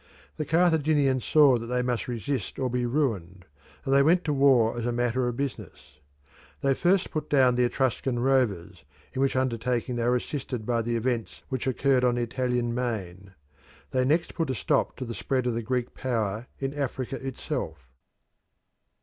[0.37, 3.45] The Carthaginians saw that they must resist or be ruined,
[3.85, 5.99] and they went to war as a matter of business.
[6.61, 8.83] They first put down the Etruscan rovers,
[9.13, 13.35] in which undertaking they were assisted by the events which occurred on the Italian main.
[13.91, 17.87] They next put a stop to the spread of the Greek power in Africa itself.